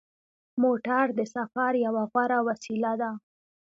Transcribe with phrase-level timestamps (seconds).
[0.63, 3.11] موټر د سفر یوه غوره وسیله ده.